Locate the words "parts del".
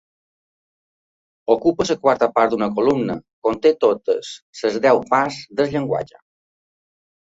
5.13-5.71